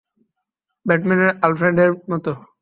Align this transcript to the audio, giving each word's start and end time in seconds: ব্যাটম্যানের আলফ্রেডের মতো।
ব্যাটম্যানের 0.85 1.31
আলফ্রেডের 1.45 1.91
মতো। 2.11 2.31